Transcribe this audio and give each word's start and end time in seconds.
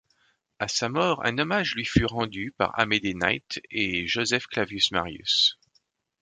À 0.57 0.67
sa 0.67 0.89
mort, 0.89 1.23
un 1.23 1.37
hommage 1.37 1.75
lui 1.75 1.85
fut 1.85 2.05
rendu 2.05 2.55
par 2.57 2.71
Amédée 2.79 3.13
Knight 3.13 3.61
et 3.69 4.07
Joseph 4.07 4.47
Clavius-Marius. 4.47 5.59